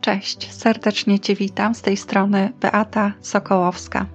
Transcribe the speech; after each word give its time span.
Cześć, 0.00 0.52
serdecznie 0.52 1.20
Cię 1.20 1.34
witam. 1.34 1.74
Z 1.74 1.82
tej 1.82 1.96
strony 1.96 2.52
Beata 2.60 3.12
Sokołowska. 3.20 4.06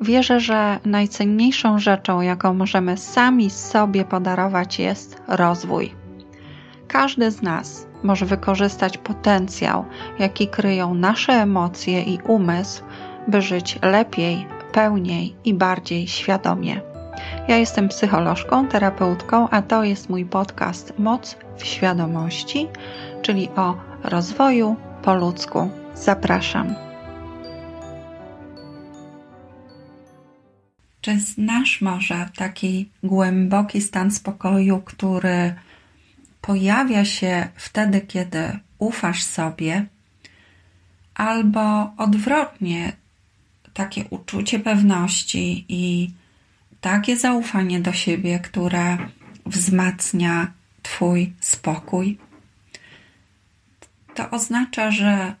Wierzę, 0.00 0.40
że 0.40 0.78
najcenniejszą 0.84 1.78
rzeczą, 1.78 2.20
jaką 2.20 2.54
możemy 2.54 2.96
sami 2.96 3.50
sobie 3.50 4.04
podarować, 4.04 4.78
jest 4.78 5.22
rozwój. 5.28 5.94
Każdy 6.88 7.30
z 7.30 7.42
nas 7.42 7.86
może 8.02 8.26
wykorzystać 8.26 8.98
potencjał, 8.98 9.84
jaki 10.18 10.48
kryją 10.48 10.94
nasze 10.94 11.32
emocje 11.32 12.02
i 12.02 12.18
umysł, 12.26 12.82
by 13.28 13.42
żyć 13.42 13.78
lepiej, 13.82 14.46
pełniej 14.72 15.36
i 15.44 15.54
bardziej 15.54 16.08
świadomie. 16.08 16.80
Ja 17.48 17.56
jestem 17.56 17.88
psycholożką, 17.88 18.68
terapeutką, 18.68 19.48
a 19.48 19.62
to 19.62 19.84
jest 19.84 20.10
mój 20.10 20.24
podcast 20.24 20.98
Moc 20.98 21.36
w 21.56 21.64
świadomości, 21.64 22.68
czyli 23.22 23.48
o 23.56 23.74
rozwoju 24.04 24.76
po 25.02 25.14
ludzku. 25.14 25.70
Zapraszam. 25.94 26.74
Czy 31.00 31.20
znasz 31.20 31.80
może 31.80 32.28
taki 32.36 32.90
głęboki 33.02 33.80
stan 33.80 34.10
spokoju, 34.10 34.80
który 34.80 35.54
pojawia 36.40 37.04
się 37.04 37.48
wtedy, 37.56 38.00
kiedy 38.00 38.58
ufasz 38.78 39.22
sobie, 39.22 39.86
albo 41.14 41.92
odwrotnie, 41.96 42.92
takie 43.74 44.04
uczucie 44.10 44.58
pewności 44.58 45.64
i 45.68 46.10
takie 46.80 47.16
zaufanie 47.16 47.80
do 47.80 47.92
siebie, 47.92 48.38
które 48.38 48.98
wzmacnia 49.46 50.52
Twój 50.82 51.32
spokój? 51.40 52.18
To 54.20 54.30
oznacza, 54.30 54.90
że 54.90 55.34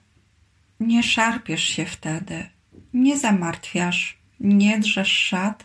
nie 0.80 1.02
szarpiesz 1.02 1.64
się 1.64 1.86
wtedy, 1.86 2.46
nie 2.94 3.18
zamartwiasz, 3.18 4.18
nie 4.40 4.78
drzesz 4.78 5.12
szat, 5.12 5.64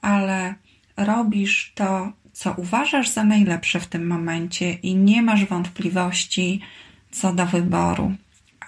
ale 0.00 0.54
robisz 0.96 1.72
to, 1.74 2.12
co 2.32 2.52
uważasz 2.52 3.08
za 3.08 3.24
najlepsze 3.24 3.80
w 3.80 3.86
tym 3.86 4.06
momencie 4.06 4.72
i 4.72 4.94
nie 4.94 5.22
masz 5.22 5.44
wątpliwości 5.44 6.60
co 7.10 7.32
do 7.32 7.46
wyboru. 7.46 8.12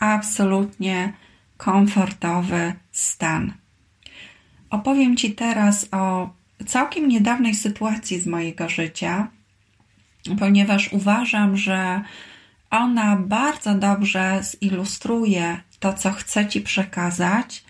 Absolutnie 0.01 1.13
komfortowy 1.57 2.73
stan. 2.93 3.53
Opowiem 4.71 5.17
Ci 5.17 5.33
teraz 5.33 5.89
o 5.93 6.31
całkiem 6.67 7.09
niedawnej 7.09 7.55
sytuacji 7.55 8.21
z 8.21 8.27
mojego 8.27 8.69
życia, 8.69 9.29
ponieważ 10.39 10.93
uważam, 10.93 11.57
że 11.57 12.03
ona 12.75 13.17
bardzo 13.17 13.75
dobrze 13.75 14.41
zilustruje 14.43 15.61
to, 15.81 15.93
co 15.93 16.13
chcę 16.13 16.49
Ci 16.49 16.61
przekazać, 16.61 17.65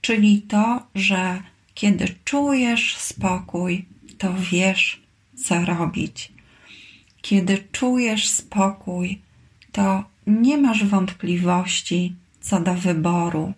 czyli 0.00 0.42
to, 0.42 0.86
że 0.94 1.42
kiedy 1.74 2.14
czujesz 2.24 2.96
spokój, 2.96 3.84
to 4.18 4.34
wiesz, 4.52 5.02
co 5.44 5.64
robić. 5.64 6.32
Kiedy 7.22 7.64
czujesz 7.72 8.28
spokój, 8.28 9.18
to 9.72 10.04
nie 10.26 10.58
masz 10.58 10.84
wątpliwości 10.84 12.14
co 12.40 12.60
do 12.60 12.74
wyboru. 12.74 13.52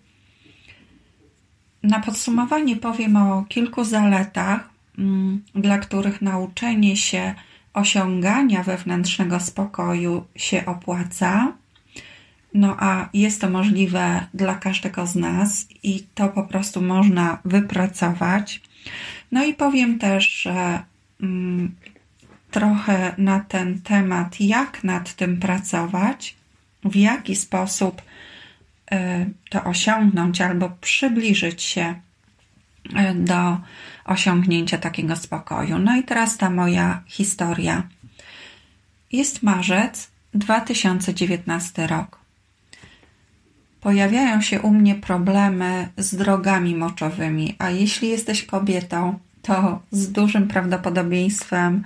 Na 1.83 2.01
podsumowanie 2.01 2.77
powiem 2.77 3.17
o 3.17 3.45
kilku 3.49 3.85
zaletach, 3.85 4.69
mm, 4.99 5.43
dla 5.55 5.79
których 5.79 6.23
nauczenie 6.23 6.97
się 6.97 7.35
osiągania 7.75 8.63
wewnętrznego 8.63 9.41
spokoju 9.41 10.25
się 10.37 10.67
opłaca. 10.67 11.53
No 12.55 12.77
a 12.79 13.09
jest 13.15 13.41
to 13.41 13.51
możliwe 13.51 14.27
dla 14.35 14.55
każdego 14.55 15.07
z 15.07 15.15
nas 15.15 15.67
i 15.83 16.07
to 16.15 16.29
po 16.29 16.43
prostu 16.43 16.83
można 16.83 17.39
wypracować. 17.45 18.63
No 19.33 19.45
i 19.45 19.55
powiem 19.55 19.99
też, 19.99 20.29
że 20.29 20.83
mm, 21.21 21.75
trochę 22.51 23.15
na 23.19 23.41
ten 23.41 23.81
temat, 23.81 24.41
jak 24.41 24.85
nad 24.85 25.15
tym 25.15 25.41
pracować, 25.41 26.37
w 26.85 26.97
jaki 26.97 27.37
sposób 27.37 28.03
y, 28.03 28.97
to 29.51 29.65
osiągnąć 29.65 30.41
albo 30.41 30.71
przybliżyć 30.81 31.63
się 31.63 31.95
do 33.15 33.61
osiągnięcia 34.05 34.79
takiego 34.79 35.17
spokoju. 35.17 35.79
No 35.79 35.97
i 35.97 36.03
teraz 36.03 36.37
ta 36.37 36.51
moja 36.51 37.03
historia. 37.07 37.83
Jest 39.13 39.43
marzec 39.43 40.11
2019 40.35 41.87
rok. 41.87 42.19
Pojawiają 43.81 44.41
się 44.41 44.61
u 44.61 44.71
mnie 44.71 44.95
problemy 44.95 45.89
z 45.97 46.17
drogami 46.17 46.75
moczowymi, 46.75 47.57
a 47.59 47.71
jeśli 47.71 48.09
jesteś 48.09 48.45
kobietą, 48.45 49.19
to 49.43 49.83
z 49.91 50.13
dużym 50.13 50.49
prawdopodobieństwem 50.49 51.85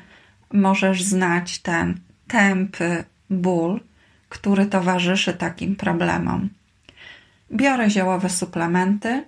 możesz 0.52 1.02
znać 1.02 1.58
ten 1.58 2.00
tępy 2.28 3.04
ból, 3.30 3.80
który 4.28 4.66
towarzyszy 4.66 5.34
takim 5.34 5.76
problemom. 5.76 6.48
Biorę 7.52 7.90
ziołowe 7.90 8.30
suplementy. 8.30 9.24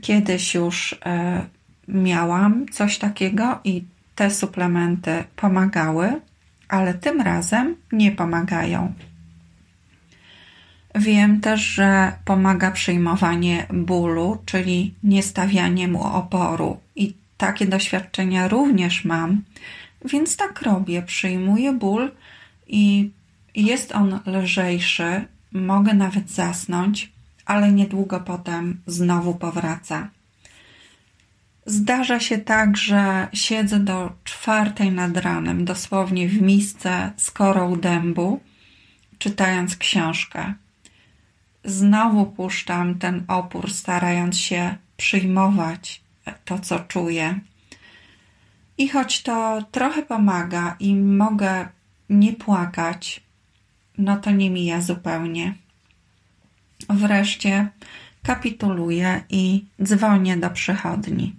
Kiedyś 0.00 0.54
już 0.54 0.96
e, 1.04 1.46
miałam 1.88 2.68
coś 2.68 2.98
takiego 2.98 3.58
i 3.64 3.84
te 4.14 4.30
suplementy 4.30 5.24
pomagały, 5.36 6.20
ale 6.68 6.94
tym 6.94 7.20
razem 7.20 7.76
nie 7.92 8.12
pomagają. 8.12 8.92
Wiem 10.94 11.40
też, 11.40 11.60
że 11.60 12.12
pomaga 12.24 12.70
przyjmowanie 12.70 13.66
bólu, 13.72 14.38
czyli 14.46 14.94
nie 15.02 15.22
stawianie 15.22 15.88
mu 15.88 16.04
oporu, 16.04 16.80
i 16.96 17.14
takie 17.36 17.66
doświadczenia 17.66 18.48
również 18.48 19.04
mam, 19.04 19.42
więc 20.04 20.36
tak 20.36 20.62
robię. 20.62 21.02
Przyjmuję 21.02 21.72
ból 21.72 22.10
i 22.66 23.10
jest 23.54 23.92
on 23.92 24.20
lżejszy, 24.26 25.24
mogę 25.52 25.94
nawet 25.94 26.30
zasnąć, 26.30 27.12
ale 27.48 27.72
niedługo 27.72 28.20
potem 28.20 28.80
znowu 28.86 29.34
powraca. 29.34 30.08
Zdarza 31.66 32.20
się 32.20 32.38
tak, 32.38 32.76
że 32.76 33.28
siedzę 33.32 33.80
do 33.80 34.12
czwartej 34.24 34.92
nad 34.92 35.16
ranem, 35.16 35.64
dosłownie 35.64 36.28
w 36.28 36.42
misce 36.42 37.12
z 37.16 37.30
korą 37.30 37.76
dębu, 37.76 38.40
czytając 39.18 39.76
książkę. 39.76 40.54
Znowu 41.64 42.26
puszczam 42.26 42.98
ten 42.98 43.24
opór, 43.28 43.72
starając 43.72 44.38
się 44.38 44.76
przyjmować 44.96 46.00
to, 46.44 46.58
co 46.58 46.78
czuję. 46.78 47.40
I 48.78 48.88
choć 48.88 49.22
to 49.22 49.62
trochę 49.70 50.02
pomaga 50.02 50.76
i 50.80 50.94
mogę 50.94 51.68
nie 52.10 52.32
płakać, 52.32 53.20
no 53.98 54.16
to 54.16 54.30
nie 54.30 54.50
mija 54.50 54.80
zupełnie. 54.80 55.54
Wreszcie 56.88 57.68
kapituluję 58.22 59.20
i 59.30 59.64
dzwonię 59.82 60.36
do 60.36 60.50
przychodni 60.50 61.36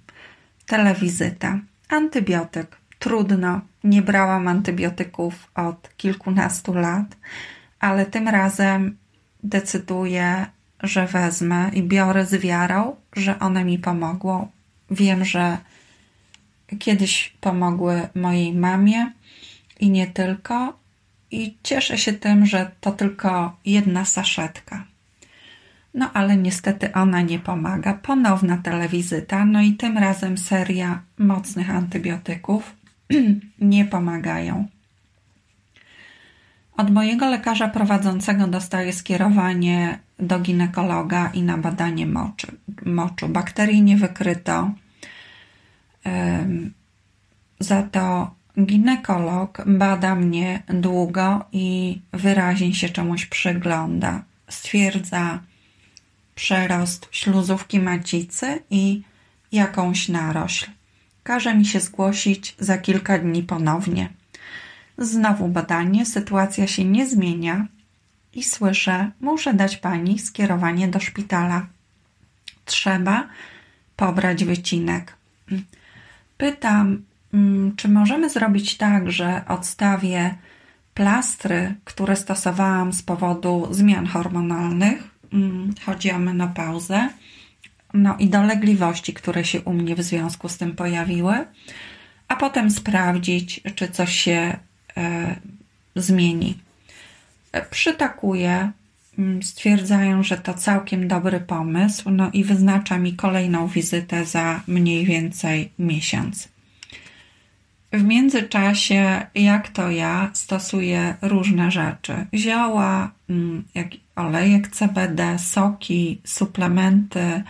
telewizyta, 0.66 1.60
antybiotyk. 1.90 2.78
Trudno, 3.00 3.62
nie 3.84 4.02
brałam 4.02 4.48
antybiotyków 4.48 5.52
od 5.56 5.90
kilkunastu 5.98 6.74
lat, 6.74 7.18
ale 7.80 8.06
tym 8.06 8.28
razem 8.28 8.98
decyduję, 9.44 10.46
że 10.84 11.08
wezmę 11.08 11.70
i 11.74 11.84
biorę 11.84 12.26
z 12.26 12.36
wiarą, 12.36 12.96
że 13.16 13.40
one 13.40 13.66
mi 13.66 13.80
pomogą. 13.80 14.48
Wiem, 14.92 15.26
że 15.26 15.58
kiedyś 16.80 17.34
pomogły 17.42 18.08
mojej 18.16 18.54
mamie 18.56 19.12
i 19.80 19.90
nie 19.90 20.08
tylko, 20.08 20.80
i 21.32 21.58
cieszę 21.64 21.98
się 21.98 22.14
tym, 22.14 22.46
że 22.46 22.72
to 22.82 22.92
tylko 22.92 23.58
jedna 23.66 24.06
saszetka. 24.06 24.84
No 26.00 26.12
ale 26.14 26.38
niestety 26.38 26.94
ona 26.94 27.22
nie 27.22 27.40
pomaga. 27.40 27.94
Ponowna 27.94 28.58
telewizyta, 28.58 29.46
no 29.46 29.62
i 29.62 29.74
tym 29.74 29.98
razem 29.98 30.38
seria 30.38 31.02
mocnych 31.18 31.70
antybiotyków 31.70 32.76
nie 33.74 33.86
pomagają. 33.86 34.68
Od 36.78 36.92
mojego 36.92 37.30
lekarza 37.30 37.68
prowadzącego 37.68 38.48
dostaję 38.48 38.94
skierowanie 38.94 40.00
do 40.20 40.40
ginekologa 40.40 41.32
i 41.34 41.42
na 41.42 41.58
badanie 41.58 42.08
moczy, 42.08 42.48
moczu. 42.86 43.30
Bakterii 43.30 43.82
nie 43.82 43.98
wykryto. 43.98 44.72
Za 47.60 47.84
to 47.84 48.32
ginekolog 48.66 49.64
bada 49.68 50.16
mnie 50.16 50.64
długo 50.68 51.46
i 51.52 52.02
wyraźnie 52.14 52.74
się 52.76 52.90
czemuś 52.90 53.26
przygląda. 53.26 54.24
Stwierdza, 54.50 55.40
przerost 56.40 57.08
śluzówki 57.12 57.80
macicy 57.80 58.64
i 58.70 59.02
jakąś 59.52 60.10
narośl. 60.10 60.66
Każe 61.24 61.56
mi 61.56 61.66
się 61.66 61.80
zgłosić 61.80 62.56
za 62.60 62.78
kilka 62.78 63.20
dni 63.20 63.44
ponownie. 63.44 64.10
Znowu 64.98 65.48
badanie, 65.48 66.06
sytuacja 66.06 66.68
się 66.68 66.86
nie 66.86 67.08
zmienia 67.08 67.68
i 68.34 68.44
słyszę, 68.44 69.12
muszę 69.22 69.54
dać 69.54 69.78
pani 69.78 70.20
skierowanie 70.20 70.88
do 70.88 71.00
szpitala. 71.00 71.66
Trzeba 72.66 73.28
pobrać 73.96 74.46
wycinek. 74.46 75.16
Pytam, 76.38 77.04
mm, 77.34 77.76
czy 77.76 77.88
możemy 77.88 78.30
zrobić 78.30 78.78
tak, 78.78 79.12
że 79.12 79.42
odstawię 79.48 80.36
plastry, 80.94 81.76
które 81.86 82.16
stosowałam 82.16 82.94
z 82.94 83.04
powodu 83.04 83.68
zmian 83.72 84.08
hormonalnych, 84.08 85.09
chodzi 85.86 86.12
o 86.12 86.20
menopauzę, 86.20 87.10
no 87.94 88.18
i 88.18 88.28
dolegliwości, 88.28 89.14
które 89.14 89.46
się 89.46 89.62
u 89.62 89.74
mnie 89.74 89.96
w 89.96 90.02
związku 90.02 90.50
z 90.50 90.58
tym 90.58 90.76
pojawiły, 90.76 91.46
a 92.28 92.36
potem 92.36 92.72
sprawdzić, 92.72 93.62
czy 93.76 93.88
coś 93.88 94.16
się 94.16 94.58
e, 94.98 95.36
zmieni. 95.96 96.58
Przytakuję, 97.72 98.72
mm, 99.20 99.44
stwierdzają, 99.44 100.24
że 100.24 100.38
to 100.38 100.54
całkiem 100.54 101.08
dobry 101.08 101.40
pomysł, 101.40 102.10
no 102.10 102.30
i 102.34 102.44
wyznacza 102.44 102.98
mi 102.98 103.16
kolejną 103.16 103.68
wizytę 103.68 104.26
za 104.26 104.62
mniej 104.68 105.06
więcej 105.06 105.72
miesiąc. 105.80 106.48
W 107.94 108.04
międzyczasie, 108.04 109.26
jak 109.36 109.70
to 109.70 109.92
ja, 109.92 110.30
stosuję 110.34 111.16
różne 111.22 111.72
rzeczy: 111.72 112.26
zioła, 112.34 113.12
mm, 113.30 113.64
jak 113.76 113.88
olejek 114.20 114.68
CBD, 114.68 115.40
soki, 115.40 116.22
suplementy. 116.26 117.44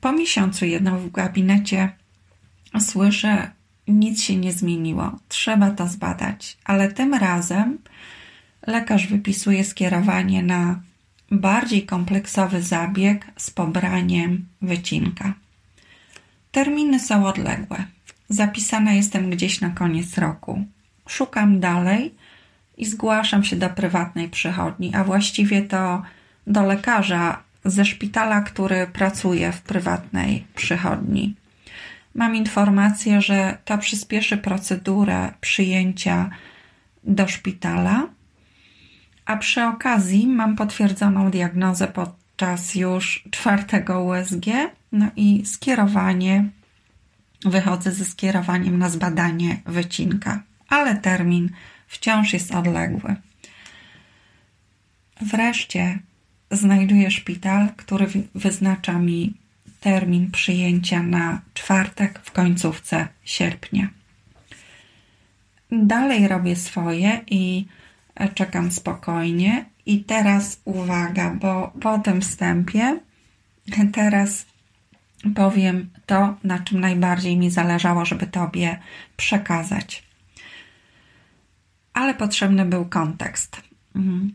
Po 0.00 0.12
miesiącu 0.12 0.64
jedną 0.64 0.98
w 0.98 1.10
gabinecie 1.10 1.88
słyszę, 2.80 3.50
nic 3.88 4.22
się 4.22 4.36
nie 4.36 4.52
zmieniło, 4.52 5.18
trzeba 5.28 5.70
to 5.70 5.88
zbadać, 5.88 6.58
ale 6.64 6.92
tym 6.92 7.14
razem 7.14 7.78
lekarz 8.66 9.06
wypisuje 9.06 9.64
skierowanie 9.64 10.42
na 10.42 10.80
bardziej 11.30 11.86
kompleksowy 11.86 12.62
zabieg 12.62 13.26
z 13.36 13.50
pobraniem 13.50 14.48
wycinka. 14.62 15.34
Terminy 16.52 17.00
są 17.00 17.26
odległe. 17.26 17.84
Zapisana 18.28 18.92
jestem 18.92 19.30
gdzieś 19.30 19.60
na 19.60 19.70
koniec 19.70 20.18
roku. 20.18 20.64
Szukam 21.08 21.60
dalej 21.60 22.14
i 22.76 22.86
zgłaszam 22.86 23.44
się 23.44 23.56
do 23.56 23.68
prywatnej 23.68 24.28
przychodni, 24.28 24.94
a 24.94 25.04
właściwie 25.04 25.62
to 25.62 26.02
do 26.46 26.66
lekarza 26.66 27.42
ze 27.64 27.84
szpitala, 27.84 28.40
który 28.40 28.86
pracuje 28.86 29.52
w 29.52 29.60
prywatnej 29.60 30.46
przychodni. 30.54 31.34
Mam 32.14 32.36
informację, 32.36 33.20
że 33.20 33.58
to 33.64 33.78
przyspieszy 33.78 34.36
procedurę 34.36 35.32
przyjęcia 35.40 36.30
do 37.04 37.28
szpitala, 37.28 38.08
a 39.26 39.36
przy 39.36 39.64
okazji 39.64 40.26
mam 40.26 40.56
potwierdzoną 40.56 41.30
diagnozę 41.30 41.86
podczas 41.86 42.74
już 42.74 43.24
czwartego 43.30 44.04
USG, 44.04 44.46
no 44.92 45.06
i 45.16 45.46
skierowanie, 45.46 46.48
wychodzę 47.44 47.92
ze 47.92 48.04
skierowaniem 48.04 48.78
na 48.78 48.88
zbadanie 48.88 49.60
wycinka, 49.66 50.42
ale 50.68 50.96
termin 50.96 51.50
wciąż 51.86 52.32
jest 52.32 52.54
odległy. 52.54 53.16
Wreszcie 55.20 55.98
znajduję 56.50 57.10
szpital, 57.10 57.68
który 57.76 58.06
wyznacza 58.34 58.98
mi 58.98 59.34
termin 59.80 60.30
przyjęcia 60.30 61.02
na 61.02 61.40
czwartek 61.54 62.20
w 62.24 62.30
końcówce 62.32 63.08
sierpnia. 63.24 63.88
Dalej 65.72 66.28
robię 66.28 66.56
swoje 66.56 67.20
i 67.26 67.66
czekam 68.34 68.72
spokojnie. 68.72 69.64
I 69.86 70.04
teraz 70.04 70.60
uwaga, 70.64 71.30
bo 71.30 71.72
po 71.80 71.98
tym 71.98 72.20
wstępie 72.20 73.00
teraz 73.92 74.46
powiem 75.34 75.90
to, 76.06 76.36
na 76.44 76.58
czym 76.58 76.80
najbardziej 76.80 77.36
mi 77.36 77.50
zależało, 77.50 78.04
żeby 78.04 78.26
Tobie 78.26 78.78
przekazać. 79.16 80.05
Ale 81.96 82.14
potrzebny 82.14 82.64
był 82.64 82.84
kontekst. 82.84 83.62
Mhm. 83.94 84.34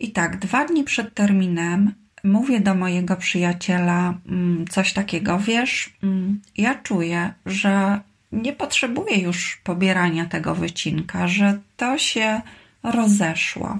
I 0.00 0.10
tak, 0.10 0.38
dwa 0.38 0.64
dni 0.64 0.84
przed 0.84 1.14
terminem 1.14 1.92
mówię 2.24 2.60
do 2.60 2.74
mojego 2.74 3.16
przyjaciela 3.16 4.14
mm, 4.28 4.68
coś 4.68 4.92
takiego, 4.92 5.38
wiesz, 5.38 5.92
mm, 6.02 6.40
ja 6.56 6.74
czuję, 6.74 7.34
że 7.46 8.00
nie 8.32 8.52
potrzebuję 8.52 9.18
już 9.18 9.60
pobierania 9.64 10.26
tego 10.26 10.54
wycinka, 10.54 11.28
że 11.28 11.58
to 11.76 11.98
się 11.98 12.40
rozeszło. 12.82 13.78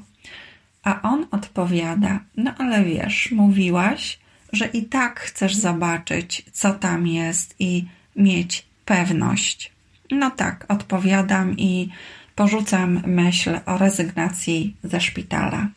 A 0.82 1.02
on 1.02 1.26
odpowiada: 1.30 2.20
No 2.36 2.54
ale 2.58 2.84
wiesz, 2.84 3.30
mówiłaś, 3.30 4.18
że 4.52 4.66
i 4.66 4.84
tak 4.84 5.20
chcesz 5.20 5.54
zobaczyć, 5.54 6.44
co 6.52 6.72
tam 6.72 7.06
jest 7.06 7.54
i 7.58 7.84
mieć 8.16 8.66
pewność. 8.84 9.72
No 10.10 10.30
tak, 10.30 10.64
odpowiadam 10.68 11.58
i 11.58 11.88
porzucam 12.34 13.02
myśl 13.06 13.60
o 13.66 13.78
rezygnacji 13.78 14.76
ze 14.84 15.00
szpitala. 15.00 15.68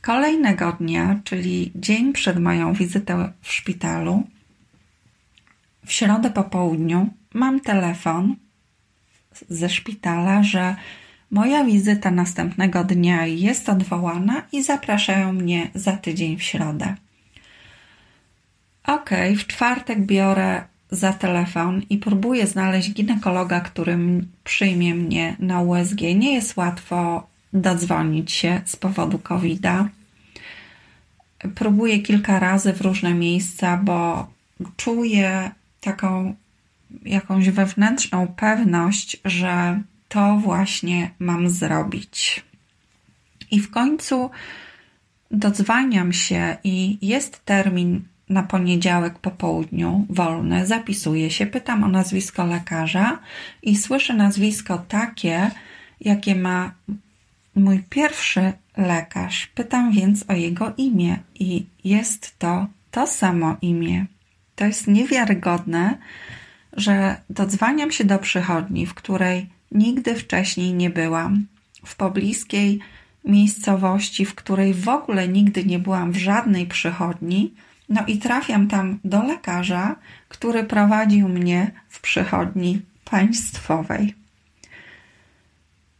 Kolejnego 0.00 0.72
dnia, 0.72 1.20
czyli 1.24 1.72
dzień 1.74 2.12
przed 2.12 2.40
moją 2.40 2.72
wizytą 2.72 3.32
w 3.42 3.52
szpitalu, 3.52 4.22
w 5.86 5.92
środę 5.92 6.30
po 6.30 6.44
południu, 6.44 7.08
mam 7.34 7.60
telefon 7.60 8.36
ze 9.48 9.68
szpitala, 9.68 10.42
że 10.42 10.76
moja 11.30 11.64
wizyta 11.64 12.10
następnego 12.10 12.84
dnia 12.84 13.26
jest 13.26 13.68
odwołana 13.68 14.42
i 14.52 14.62
zapraszają 14.62 15.32
mnie 15.32 15.70
za 15.74 15.96
tydzień 15.96 16.36
w 16.36 16.42
środę. 16.42 16.94
Ok, 18.84 19.10
w 19.38 19.46
czwartek 19.46 20.00
biorę 20.00 20.64
za 20.90 21.12
telefon 21.12 21.82
i 21.90 21.98
próbuję 21.98 22.46
znaleźć 22.46 22.92
ginekologa, 22.92 23.60
który 23.60 23.98
przyjmie 24.44 24.94
mnie 24.94 25.36
na 25.38 25.60
USG. 25.60 26.00
Nie 26.00 26.34
jest 26.34 26.56
łatwo 26.56 27.26
dodzwonić 27.52 28.32
się 28.32 28.60
z 28.64 28.76
powodu 28.76 29.18
COVID-a. 29.18 29.88
Próbuję 31.54 31.98
kilka 31.98 32.38
razy 32.38 32.72
w 32.72 32.80
różne 32.80 33.14
miejsca, 33.14 33.76
bo 33.76 34.26
czuję 34.76 35.50
taką 35.80 36.34
jakąś 37.04 37.50
wewnętrzną 37.50 38.26
pewność, 38.26 39.16
że 39.24 39.82
to 40.08 40.36
właśnie 40.36 41.10
mam 41.18 41.50
zrobić. 41.50 42.44
I 43.50 43.60
w 43.60 43.70
końcu 43.70 44.30
dodzwaniam 45.30 46.12
się 46.12 46.56
i 46.64 46.98
jest 47.02 47.44
termin 47.44 48.02
na 48.28 48.42
poniedziałek 48.42 49.18
po 49.18 49.30
południu 49.30 50.06
wolny, 50.10 50.66
zapisuję 50.66 51.30
się, 51.30 51.46
pytam 51.46 51.84
o 51.84 51.88
nazwisko 51.88 52.46
lekarza 52.46 53.18
i 53.62 53.76
słyszę 53.76 54.14
nazwisko 54.14 54.78
takie, 54.78 55.50
jakie 56.00 56.34
ma 56.34 56.72
mój 57.54 57.82
pierwszy 57.90 58.52
lekarz. 58.76 59.46
Pytam 59.46 59.92
więc 59.92 60.24
o 60.28 60.32
jego 60.32 60.72
imię 60.76 61.18
i 61.34 61.66
jest 61.84 62.38
to 62.38 62.66
to 62.90 63.06
samo 63.06 63.56
imię. 63.62 64.06
To 64.56 64.64
jest 64.64 64.86
niewiarygodne, 64.86 65.98
że 66.72 67.20
dodzwaniam 67.30 67.92
się 67.92 68.04
do 68.04 68.18
przychodni, 68.18 68.86
w 68.86 68.94
której 68.94 69.50
nigdy 69.72 70.14
wcześniej 70.14 70.74
nie 70.74 70.90
byłam, 70.90 71.46
w 71.84 71.96
pobliskiej 71.96 72.78
miejscowości, 73.24 74.24
w 74.24 74.34
której 74.34 74.74
w 74.74 74.88
ogóle 74.88 75.28
nigdy 75.28 75.64
nie 75.64 75.78
byłam 75.78 76.12
w 76.12 76.16
żadnej 76.16 76.66
przychodni, 76.66 77.54
no 77.88 78.04
i 78.06 78.18
trafiam 78.18 78.68
tam 78.68 78.98
do 79.04 79.22
lekarza, 79.22 79.96
który 80.28 80.64
prowadził 80.64 81.28
mnie 81.28 81.70
w 81.88 82.00
przychodni 82.00 82.82
państwowej. 83.04 84.14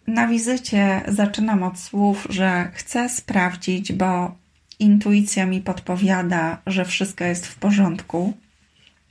Na 0.07 0.27
wizycie 0.27 1.01
zaczynam 1.09 1.63
od 1.63 1.79
słów, 1.79 2.27
że 2.31 2.71
chcę 2.75 3.09
sprawdzić, 3.09 3.93
bo 3.93 4.35
intuicja 4.79 5.47
mi 5.47 5.61
podpowiada, 5.61 6.59
że 6.67 6.85
wszystko 6.85 7.25
jest 7.25 7.47
w 7.47 7.59
porządku. 7.59 8.37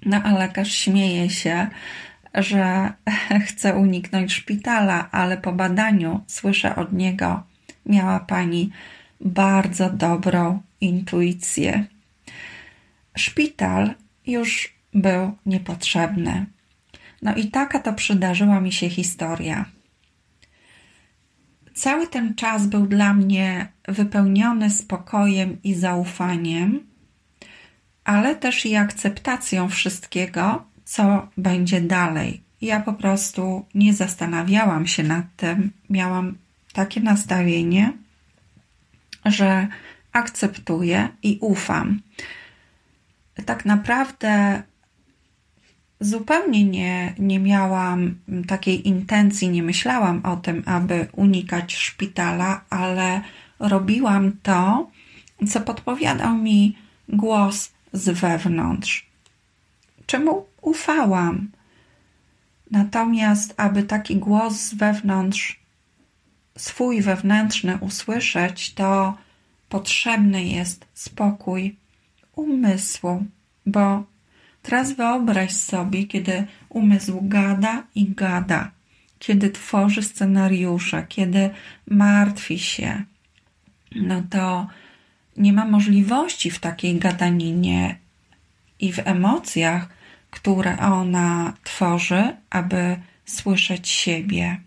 No 0.06 0.22
a 0.24 0.32
lekarz 0.32 0.72
śmieje 0.72 1.30
się, 1.30 1.68
że 2.34 2.94
chce 3.48 3.76
uniknąć 3.76 4.34
szpitala, 4.34 5.12
ale 5.12 5.38
po 5.38 5.52
badaniu 5.52 6.22
słyszę 6.28 6.76
od 6.76 6.94
niego: 6.94 7.44
Miała 7.86 8.20
pani 8.20 8.72
bardzo 9.22 9.90
dobrą 9.90 10.62
intuicję. 10.82 11.86
Szpital 13.18 13.94
już 14.28 14.74
był 14.94 15.38
niepotrzebny. 15.46 16.46
No 17.22 17.36
i 17.36 17.48
taka 17.48 17.80
to 17.80 17.94
przydarzyła 17.94 18.62
mi 18.62 18.72
się 18.72 18.90
historia. 18.90 19.66
Cały 21.74 22.08
ten 22.08 22.36
czas 22.36 22.68
był 22.68 22.88
dla 22.88 23.14
mnie 23.14 23.68
wypełniony 23.88 24.70
spokojem 24.70 25.58
i 25.64 25.74
zaufaniem, 25.74 26.88
ale 28.04 28.36
też 28.36 28.66
i 28.66 28.76
akceptacją 28.76 29.70
wszystkiego, 29.70 30.66
co 30.86 31.28
będzie 31.38 31.82
dalej. 31.82 32.42
Ja 32.62 32.80
po 32.80 32.94
prostu 32.94 33.66
nie 33.76 33.94
zastanawiałam 33.94 34.88
się 34.88 35.04
nad 35.04 35.26
tym, 35.38 35.72
miałam 35.90 36.38
takie 36.74 37.02
nastawienie, 37.02 37.94
że 39.26 39.68
akceptuję 40.12 41.10
i 41.24 41.38
ufam. 41.42 42.02
Tak 43.46 43.66
naprawdę 43.66 44.64
zupełnie 46.00 46.64
nie, 46.64 47.14
nie 47.20 47.40
miałam 47.40 48.16
takiej 48.48 48.88
intencji, 48.88 49.50
nie 49.50 49.64
myślałam 49.64 50.26
o 50.26 50.36
tym, 50.36 50.64
aby 50.66 51.08
unikać 51.12 51.76
szpitala, 51.76 52.62
ale 52.70 53.22
robiłam 53.60 54.32
to, 54.44 54.90
co 55.48 55.62
podpowiadał 55.62 56.36
mi 56.36 56.78
głos 57.10 57.72
z 57.94 58.20
wewnątrz. 58.20 59.08
Czemu 60.06 60.46
ufałam? 60.62 61.52
Natomiast, 62.72 63.54
aby 63.58 63.84
taki 63.84 64.16
głos 64.16 64.54
z 64.54 64.74
wewnątrz, 64.74 65.60
swój 66.58 67.02
wewnętrzny 67.02 67.78
usłyszeć, 67.78 68.74
to 68.74 69.18
potrzebny 69.70 70.44
jest 70.44 70.86
spokój 70.94 71.78
umysłu, 72.38 73.26
bo 73.66 74.04
teraz 74.62 74.92
wyobraź 74.92 75.52
sobie, 75.52 76.04
kiedy 76.04 76.46
umysł 76.70 77.20
gada 77.22 77.84
i 77.96 78.10
gada, 78.10 78.72
kiedy 79.20 79.50
tworzy 79.50 80.04
scenariusze, 80.04 81.06
kiedy 81.10 81.50
martwi 81.88 82.60
się, 82.60 83.04
no 83.96 84.24
to 84.30 84.68
nie 85.38 85.54
ma 85.54 85.66
możliwości 85.66 86.52
w 86.52 86.60
takiej 86.60 87.00
gadaninie 87.00 87.98
i 88.80 88.94
w 88.94 89.00
emocjach, 89.00 89.90
które 90.32 90.78
ona 90.80 91.54
tworzy, 91.64 92.36
aby 92.50 92.98
słyszeć 93.26 93.90
siebie. 93.90 94.58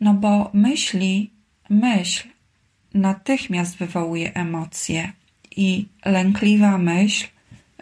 No 0.00 0.14
bo 0.14 0.50
myśli, 0.54 1.30
myśl 1.70 2.28
natychmiast 2.94 3.76
wywołuje 3.76 4.34
emocje 4.34 5.12
i 5.58 5.88
lękliwa 6.04 6.78
myśl 6.78 7.26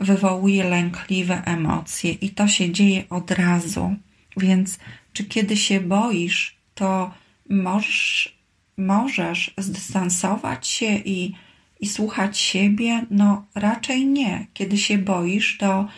wywołuje 0.01 0.65
lękliwe 0.65 1.43
emocje 1.45 2.13
i 2.13 2.31
to 2.31 2.49
się 2.49 2.73
dzieje 2.73 3.05
od 3.11 3.31
razu. 3.31 3.95
Więc 4.37 4.79
czy 5.13 5.25
kiedy 5.25 5.57
się 5.57 5.81
boisz, 5.81 6.57
to 6.75 7.11
możesz, 7.51 8.39
możesz 8.77 9.55
zdystansować 9.59 10.69
się 10.69 10.97
i, 10.97 11.35
i 11.81 11.89
słuchać 11.89 12.39
siebie? 12.39 13.07
No 13.11 13.47
raczej 13.55 14.07
nie. 14.07 14.47
Kiedy 14.55 14.79
się 14.79 14.99
boisz, 14.99 15.59
to 15.59 15.89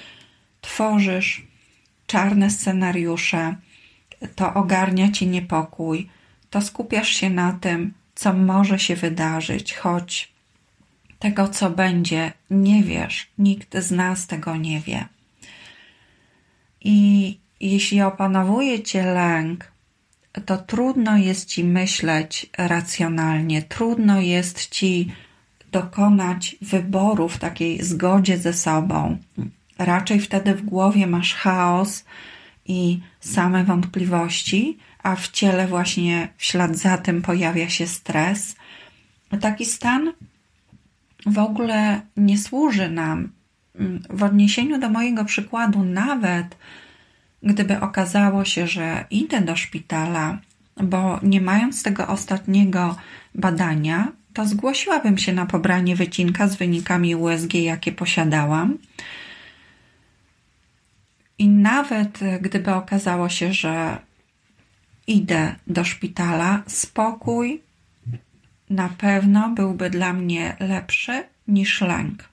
tworzysz 0.60 1.42
czarne 2.06 2.50
scenariusze, 2.50 3.56
to 4.34 4.54
ogarnia 4.54 5.12
ci 5.12 5.26
niepokój, 5.26 6.08
to 6.50 6.60
skupiasz 6.62 7.08
się 7.08 7.30
na 7.30 7.52
tym, 7.52 7.92
co 8.14 8.32
może 8.32 8.78
się 8.78 8.96
wydarzyć, 8.96 9.74
choć 9.74 10.37
tego, 11.18 11.48
co 11.48 11.70
będzie, 11.70 12.32
nie 12.50 12.82
wiesz, 12.82 13.30
nikt 13.38 13.78
z 13.78 13.90
nas 13.90 14.26
tego 14.26 14.56
nie 14.56 14.80
wie. 14.80 15.08
I 16.80 17.38
jeśli 17.60 18.02
opanowuje 18.02 18.82
cię 18.82 19.02
lęk, 19.02 19.72
to 20.46 20.56
trudno 20.56 21.16
jest 21.16 21.48
ci 21.48 21.64
myśleć 21.64 22.46
racjonalnie, 22.58 23.62
trudno 23.62 24.20
jest 24.20 24.68
ci 24.68 25.12
dokonać 25.72 26.56
wyboru 26.62 27.28
w 27.28 27.38
takiej 27.38 27.82
zgodzie 27.82 28.38
ze 28.38 28.52
sobą. 28.52 29.18
Raczej 29.78 30.20
wtedy 30.20 30.54
w 30.54 30.62
głowie 30.62 31.06
masz 31.06 31.34
chaos 31.34 32.04
i 32.66 33.00
same 33.20 33.64
wątpliwości, 33.64 34.78
a 35.02 35.16
w 35.16 35.28
ciele 35.28 35.66
właśnie 35.66 36.28
w 36.36 36.44
ślad 36.44 36.76
za 36.76 36.98
tym 36.98 37.22
pojawia 37.22 37.68
się 37.68 37.86
stres. 37.86 38.56
Taki 39.40 39.64
stan 39.64 40.12
w 41.26 41.38
ogóle 41.38 42.00
nie 42.16 42.38
służy 42.38 42.90
nam. 42.90 43.32
W 44.10 44.22
odniesieniu 44.22 44.78
do 44.78 44.88
mojego 44.88 45.24
przykładu, 45.24 45.84
nawet 45.84 46.56
gdyby 47.42 47.80
okazało 47.80 48.44
się, 48.44 48.66
że 48.66 49.04
idę 49.10 49.40
do 49.40 49.56
szpitala, 49.56 50.38
bo 50.76 51.20
nie 51.22 51.40
mając 51.40 51.82
tego 51.82 52.08
ostatniego 52.08 52.96
badania, 53.34 54.12
to 54.32 54.46
zgłosiłabym 54.46 55.18
się 55.18 55.32
na 55.32 55.46
pobranie 55.46 55.96
wycinka 55.96 56.48
z 56.48 56.56
wynikami 56.56 57.16
USG, 57.16 57.54
jakie 57.54 57.92
posiadałam. 57.92 58.78
I 61.38 61.48
nawet 61.48 62.20
gdyby 62.40 62.74
okazało 62.74 63.28
się, 63.28 63.52
że 63.52 63.98
idę 65.06 65.54
do 65.66 65.84
szpitala, 65.84 66.62
spokój 66.66 67.62
na 68.70 68.88
pewno 68.88 69.48
byłby 69.48 69.90
dla 69.90 70.12
mnie 70.12 70.56
lepszy 70.60 71.24
niż 71.48 71.80
lęk. 71.80 72.28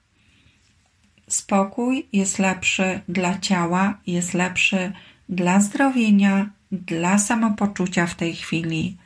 Spokój 1.27 2.07
jest 2.13 2.39
lepszy 2.39 3.01
dla 3.09 3.39
ciała, 3.39 3.97
jest 4.07 4.33
lepszy 4.33 4.91
dla 5.29 5.59
zdrowienia, 5.59 6.49
dla 6.71 7.17
samopoczucia 7.17 8.07
w 8.07 8.15
tej 8.15 8.35
chwili, 8.35 8.97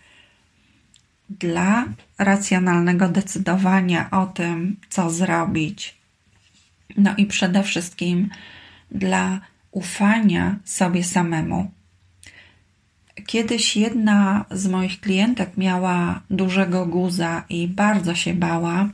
dla 1.29 1.86
racjonalnego 2.17 3.09
decydowania 3.09 4.09
o 4.12 4.25
tym, 4.25 4.77
co 4.89 5.09
zrobić. 5.09 5.98
No 6.98 7.15
i 7.17 7.25
przede 7.25 7.63
wszystkim 7.63 8.29
dla 8.91 9.41
ufania 9.71 10.55
sobie 10.65 11.03
samemu. 11.03 11.71
Kiedyś 13.28 13.78
jedna 13.78 14.46
z 14.52 14.68
moich 14.68 15.00
klientek 15.00 15.58
miała 15.58 16.22
dużego 16.30 16.86
guza 16.86 17.44
i 17.50 17.68
bardzo 17.68 18.16
się 18.16 18.34
bała. 18.34 18.90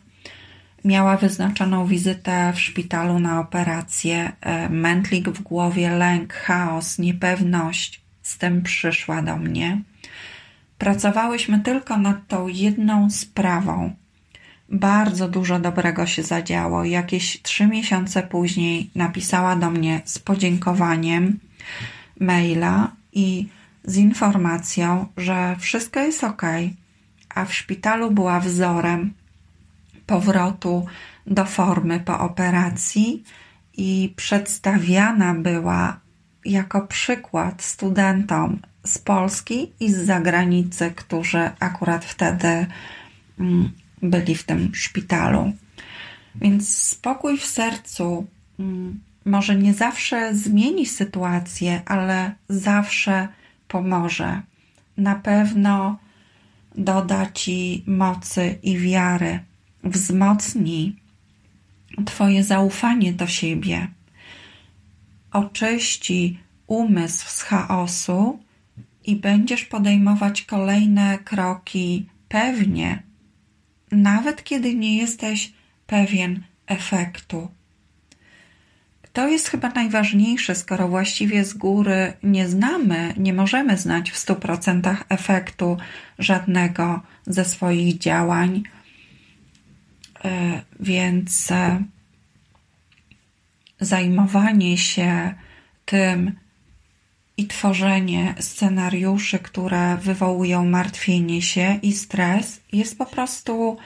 Miała 0.85 1.17
wyznaczoną 1.17 1.87
wizytę 1.87 2.53
w 2.55 2.59
szpitalu 2.59 3.19
na 3.19 3.39
operację. 3.39 4.31
E, 4.41 4.69
mętlik 4.69 5.29
w 5.29 5.41
głowie, 5.41 5.89
lęk, 5.89 6.33
chaos, 6.33 6.99
niepewność. 6.99 8.01
Z 8.21 8.37
tym 8.37 8.63
przyszła 8.63 9.21
do 9.21 9.37
mnie. 9.37 9.81
Pracowałyśmy 10.77 11.59
tylko 11.59 11.97
nad 11.97 12.27
tą 12.27 12.47
jedną 12.47 13.09
sprawą. 13.09 13.95
Bardzo 14.69 15.27
dużo 15.27 15.59
dobrego 15.59 16.05
się 16.05 16.23
zadziało. 16.23 16.83
Jakieś 16.83 17.41
trzy 17.41 17.67
miesiące 17.67 18.23
później 18.23 18.89
napisała 18.95 19.55
do 19.55 19.71
mnie 19.71 20.01
z 20.05 20.19
podziękowaniem 20.19 21.39
maila 22.19 22.91
i 23.13 23.47
z 23.87 23.97
informacją, 23.97 25.07
że 25.17 25.55
wszystko 25.59 25.99
jest 25.99 26.23
ok, 26.23 26.41
a 27.29 27.45
w 27.45 27.53
szpitalu 27.53 28.11
była 28.11 28.39
wzorem 28.39 29.13
powrotu 30.05 30.85
do 31.27 31.45
formy 31.45 31.99
po 31.99 32.19
operacji 32.19 33.23
i 33.77 34.13
przedstawiana 34.15 35.33
była 35.33 35.99
jako 36.45 36.81
przykład 36.81 37.61
studentom 37.61 38.59
z 38.83 38.97
Polski 38.97 39.71
i 39.79 39.91
z 39.91 39.97
zagranicy, 39.97 40.91
którzy 40.95 41.49
akurat 41.59 42.05
wtedy 42.05 42.65
mm, 43.39 43.71
byli 44.01 44.35
w 44.35 44.43
tym 44.43 44.75
szpitalu. 44.75 45.53
Więc 46.35 46.77
spokój 46.77 47.37
w 47.37 47.45
sercu 47.45 48.27
mm, 48.59 48.99
może 49.25 49.55
nie 49.55 49.73
zawsze 49.73 50.35
zmieni 50.35 50.85
sytuację, 50.85 51.81
ale 51.85 52.35
zawsze 52.49 53.27
pomoże. 53.67 54.41
Na 54.97 55.15
pewno 55.15 55.97
doda 56.75 57.31
Ci 57.31 57.83
mocy 57.87 58.59
i 58.63 58.77
wiary, 58.77 59.39
wzmocni 59.83 60.95
Twoje 62.05 62.43
zaufanie 62.43 63.13
do 63.13 63.27
siebie, 63.27 63.87
oczyści 65.31 66.39
umysł 66.67 67.29
z 67.29 67.41
chaosu 67.41 68.39
i 69.03 69.15
będziesz 69.15 69.65
podejmować 69.65 70.41
kolejne 70.41 71.17
kroki 71.17 72.09
pewnie, 72.27 73.03
nawet 73.91 74.43
kiedy 74.43 74.75
nie 74.75 74.97
jesteś 74.97 75.53
pewien 75.87 76.43
efektu. 76.67 77.47
To 79.15 79.27
jest 79.27 79.47
chyba 79.47 79.69
najważniejsze, 79.69 80.55
skoro 80.55 80.87
właściwie 80.87 81.45
z 81.45 81.53
góry 81.53 82.13
nie 82.23 82.49
znamy, 82.49 83.13
nie 83.17 83.33
możemy 83.33 83.77
znać 83.77 84.11
w 84.11 84.15
100% 84.15 84.95
efektu 85.09 85.77
żadnego 86.19 87.01
ze 87.27 87.45
swoich 87.45 87.97
działań. 87.97 88.63
E, 90.25 90.61
więc 90.79 91.51
e, 91.51 91.83
zajmowanie 93.79 94.77
się 94.77 95.33
tym 95.85 96.31
i 97.37 97.47
tworzenie 97.47 98.35
scenariuszy, 98.39 99.39
które 99.39 99.97
wywołują 99.97 100.65
martwienie 100.65 101.41
się 101.41 101.79
i 101.81 101.93
stres, 101.93 102.61
jest 102.71 102.97
po 102.97 103.05
prostu 103.05 103.77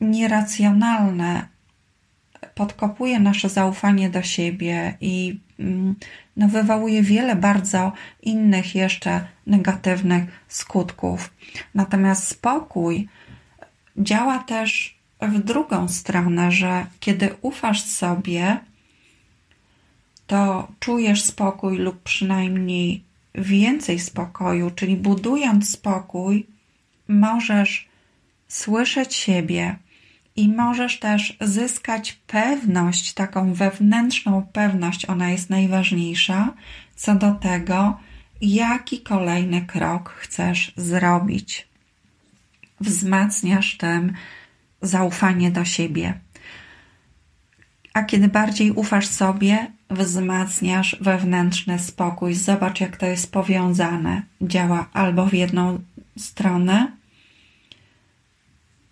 nieracjonalne 0.00 1.57
podkopuje 2.54 3.20
nasze 3.20 3.48
zaufanie 3.48 4.10
do 4.10 4.22
siebie 4.22 4.96
i 5.00 5.40
mm, 5.58 5.94
no, 6.36 6.48
wywołuje 6.48 7.02
wiele 7.02 7.36
bardzo 7.36 7.92
innych 8.22 8.74
jeszcze 8.74 9.26
negatywnych 9.46 10.24
skutków. 10.48 11.32
Natomiast 11.74 12.28
spokój 12.28 13.08
działa 13.96 14.38
też 14.38 14.98
w 15.20 15.38
drugą 15.38 15.88
stronę, 15.88 16.52
że 16.52 16.86
kiedy 17.00 17.34
ufasz 17.42 17.82
sobie, 17.82 18.58
to 20.26 20.68
czujesz 20.80 21.22
spokój 21.22 21.78
lub 21.78 22.02
przynajmniej 22.02 23.04
więcej 23.34 23.98
spokoju, 23.98 24.70
czyli 24.70 24.96
budując 24.96 25.70
spokój, 25.70 26.46
możesz 27.08 27.88
słyszeć 28.48 29.14
siebie 29.14 29.76
i 30.38 30.48
możesz 30.48 30.98
też 30.98 31.36
zyskać 31.40 32.12
pewność, 32.12 33.12
taką 33.12 33.54
wewnętrzną 33.54 34.46
pewność, 34.52 35.06
ona 35.06 35.30
jest 35.30 35.50
najważniejsza, 35.50 36.54
co 36.96 37.14
do 37.14 37.32
tego, 37.32 37.98
jaki 38.40 39.00
kolejny 39.00 39.66
krok 39.66 40.10
chcesz 40.10 40.72
zrobić. 40.76 41.68
Wzmacniasz 42.80 43.76
tym 43.76 44.12
zaufanie 44.82 45.50
do 45.50 45.64
siebie. 45.64 46.20
A 47.94 48.02
kiedy 48.02 48.28
bardziej 48.28 48.70
ufasz 48.70 49.06
sobie, 49.06 49.72
wzmacniasz 49.90 50.96
wewnętrzny 51.00 51.78
spokój. 51.78 52.34
Zobacz, 52.34 52.80
jak 52.80 52.96
to 52.96 53.06
jest 53.06 53.32
powiązane. 53.32 54.22
Działa 54.42 54.88
albo 54.92 55.26
w 55.26 55.34
jedną 55.34 55.80
stronę, 56.16 56.92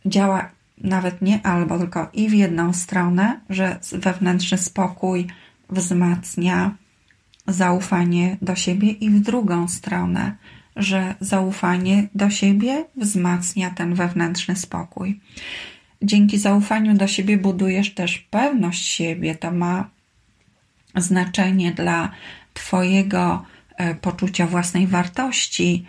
działa 0.07 0.56
nawet 0.79 1.23
nie 1.23 1.47
albo, 1.47 1.79
tylko 1.79 2.11
i 2.13 2.29
w 2.29 2.33
jedną 2.33 2.73
stronę, 2.73 3.41
że 3.51 3.79
wewnętrzny 3.93 4.59
spokój 4.59 5.27
wzmacnia 5.71 6.75
zaufanie 7.47 8.37
do 8.43 8.55
siebie, 8.55 8.91
i 8.91 9.11
w 9.11 9.21
drugą 9.21 9.69
stronę, 9.69 10.37
że 10.77 11.15
zaufanie 11.21 12.09
do 12.15 12.31
siebie 12.31 12.85
wzmacnia 12.97 13.71
ten 13.71 13.95
wewnętrzny 13.95 14.57
spokój. 14.57 15.21
Dzięki 16.03 16.39
zaufaniu 16.39 16.95
do 16.95 17.07
siebie 17.07 17.39
budujesz 17.39 17.95
też 17.95 18.19
pewność 18.19 18.87
siebie. 18.87 19.35
To 19.35 19.53
ma 19.53 19.91
znaczenie 20.97 21.73
dla 21.73 22.11
Twojego 22.55 23.45
e, 23.77 23.95
poczucia 23.95 24.47
własnej 24.47 24.87
wartości. 24.87 25.87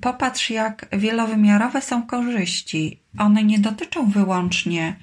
Popatrz, 0.00 0.50
jak 0.50 0.88
wielowymiarowe 0.92 1.82
są 1.82 2.06
korzyści. 2.06 3.00
One 3.18 3.44
nie 3.44 3.58
dotyczą 3.58 4.10
wyłącznie 4.10 4.96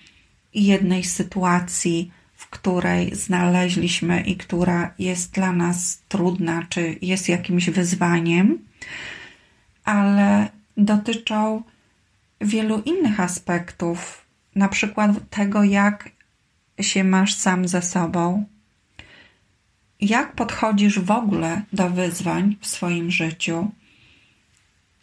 jednej 0.53 1.03
sytuacji, 1.03 2.11
w 2.35 2.49
której 2.49 3.15
znaleźliśmy 3.15 4.21
i 4.21 4.37
która 4.37 4.93
jest 4.99 5.31
dla 5.31 5.51
nas 5.51 6.01
trudna, 6.07 6.65
czy 6.69 6.97
jest 7.01 7.29
jakimś 7.29 7.69
wyzwaniem, 7.69 8.59
ale 9.83 10.49
dotyczą 10.77 11.63
wielu 12.41 12.81
innych 12.81 13.19
aspektów, 13.19 14.25
na 14.55 14.67
przykład 14.67 15.11
tego, 15.29 15.63
jak 15.63 16.09
się 16.81 17.03
masz 17.03 17.35
sam 17.35 17.67
ze 17.67 17.81
sobą, 17.81 18.45
jak 20.01 20.35
podchodzisz 20.35 20.99
w 20.99 21.11
ogóle 21.11 21.61
do 21.73 21.89
wyzwań 21.89 22.57
w 22.61 22.67
swoim 22.67 23.11
życiu, 23.11 23.71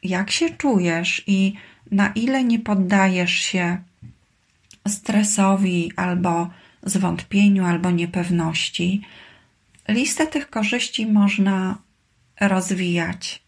jak 0.02 0.30
się 0.30 0.50
czujesz 0.50 1.22
i 1.26 1.54
na 1.90 2.08
ile 2.08 2.44
nie 2.44 2.58
poddajesz 2.58 3.32
się 3.32 3.78
stresowi 4.88 5.92
albo 5.96 6.50
zwątpieniu, 6.82 7.64
albo 7.64 7.90
niepewności. 7.90 9.02
Listę 9.88 10.26
tych 10.26 10.50
korzyści 10.50 11.06
można 11.06 11.78
rozwijać 12.40 13.42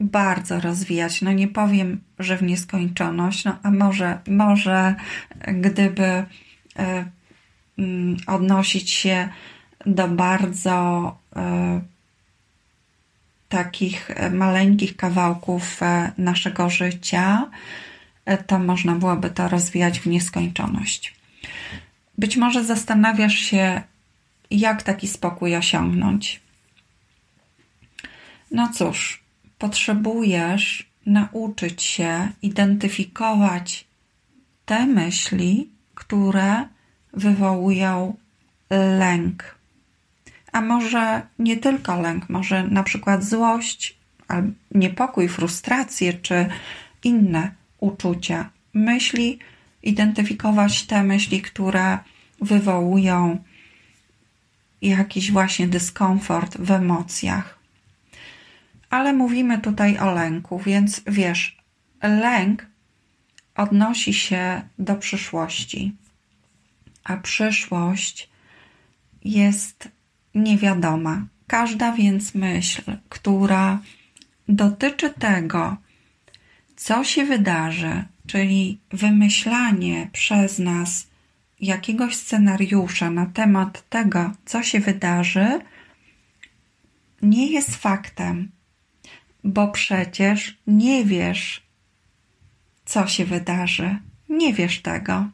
bardzo 0.00 0.60
rozwijać. 0.60 1.22
No 1.22 1.32
nie 1.32 1.48
powiem, 1.48 2.00
że 2.18 2.36
w 2.36 2.42
nieskończoność, 2.42 3.44
no 3.44 3.56
a 3.62 3.70
może, 3.70 4.18
może 4.28 4.94
gdyby 5.46 6.02
y, 6.04 6.24
y, 7.78 8.16
odnosić 8.26 8.90
się 8.90 9.28
do 9.86 10.08
bardzo 10.08 11.18
y, 11.36 11.95
takich 13.48 14.10
maleńkich 14.30 14.96
kawałków 14.96 15.82
e, 15.82 16.12
naszego 16.18 16.70
życia, 16.70 17.50
e, 18.24 18.38
to 18.38 18.58
można 18.58 18.94
byłoby 18.94 19.30
to 19.30 19.48
rozwijać 19.48 20.00
w 20.00 20.06
nieskończoność. 20.06 21.14
Być 22.18 22.36
może 22.36 22.64
zastanawiasz 22.64 23.34
się, 23.34 23.82
jak 24.50 24.82
taki 24.82 25.08
spokój 25.08 25.56
osiągnąć. 25.56 26.40
No 28.50 28.70
cóż, 28.74 29.22
potrzebujesz 29.58 30.86
nauczyć 31.06 31.82
się 31.82 32.28
identyfikować 32.42 33.86
te 34.66 34.86
myśli, 34.86 35.70
które 35.94 36.68
wywołują 37.12 38.16
lęk. 38.98 39.55
A 40.56 40.60
może 40.60 41.22
nie 41.38 41.56
tylko 41.56 42.00
lęk, 42.00 42.28
może 42.28 42.62
na 42.68 42.82
przykład 42.82 43.24
złość, 43.24 43.98
niepokój, 44.74 45.28
frustrację 45.28 46.12
czy 46.12 46.46
inne 47.04 47.54
uczucia. 47.80 48.50
Myśli, 48.74 49.38
identyfikować 49.82 50.82
te 50.82 51.02
myśli, 51.02 51.42
które 51.42 51.98
wywołują 52.40 53.44
jakiś 54.82 55.32
właśnie 55.32 55.66
dyskomfort 55.68 56.56
w 56.58 56.70
emocjach 56.70 57.56
ale 58.90 59.12
mówimy 59.12 59.58
tutaj 59.58 59.98
o 59.98 60.10
lęku, 60.10 60.58
więc 60.58 61.02
wiesz, 61.06 61.56
lęk 62.02 62.66
odnosi 63.54 64.14
się 64.14 64.62
do 64.78 64.94
przyszłości, 64.94 65.96
a 67.04 67.16
przyszłość 67.16 68.28
jest 69.24 69.88
niewiadoma. 70.36 71.26
Każda 71.46 71.92
więc 71.92 72.34
myśl, 72.34 72.82
która 73.08 73.78
dotyczy 74.48 75.10
tego, 75.10 75.76
co 76.76 77.04
się 77.04 77.24
wydarzy, 77.24 78.04
czyli 78.26 78.78
wymyślanie 78.90 80.08
przez 80.12 80.58
nas 80.58 81.06
jakiegoś 81.60 82.16
scenariusza 82.16 83.10
na 83.10 83.26
temat 83.26 83.88
tego, 83.88 84.32
co 84.44 84.62
się 84.62 84.80
wydarzy, 84.80 85.60
nie 87.22 87.46
jest 87.52 87.76
faktem 87.76 88.56
bo 89.46 89.68
przecież 89.68 90.58
nie 90.66 91.04
wiesz, 91.04 91.62
co 92.84 93.06
się 93.06 93.24
wydarzy. 93.24 93.98
Nie 94.28 94.54
wiesz 94.54 94.82
tego. 94.82 95.28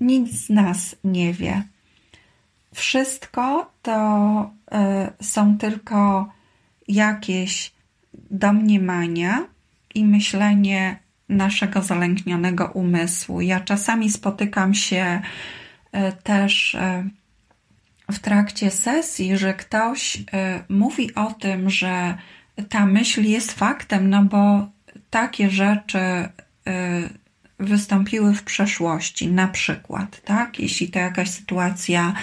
Nic 0.00 0.32
z 0.32 0.50
nas 0.50 0.96
nie 1.04 1.32
wie. 1.32 1.62
Wszystko 2.74 3.72
to 3.82 4.50
y, 5.20 5.24
są 5.24 5.58
tylko 5.58 6.28
jakieś 6.88 7.72
domniemania 8.30 9.44
i 9.94 10.04
myślenie 10.04 10.98
naszego 11.28 11.82
zalęknionego 11.82 12.66
umysłu. 12.66 13.40
Ja 13.40 13.60
czasami 13.60 14.10
spotykam 14.10 14.74
się 14.74 15.22
y, 15.94 15.98
też 16.22 16.74
y, 16.74 16.78
w 18.12 18.18
trakcie 18.18 18.70
sesji, 18.70 19.36
że 19.38 19.54
ktoś 19.54 20.18
mówi 20.68 21.14
o 21.14 21.32
tym, 21.32 21.70
że 21.70 22.18
ta 22.68 22.86
myśl 22.86 23.22
jest 23.22 23.52
faktem, 23.52 24.10
no 24.10 24.24
bo 24.24 24.68
takie 25.10 25.50
rzeczy 25.50 25.98
wystąpiły 27.62 28.34
w 28.34 28.42
przeszłości, 28.42 29.28
na 29.28 29.48
przykład, 29.48 30.22
tak? 30.24 30.60
Jeśli 30.60 30.88
to 30.88 30.98
jakaś 30.98 31.30
sytuacja 31.30 32.14